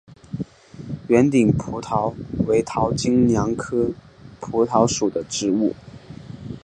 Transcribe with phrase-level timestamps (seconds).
[1.09, 2.11] 圆顶蒲桃
[2.47, 3.91] 为桃金娘科
[4.39, 5.75] 蒲桃属的植物。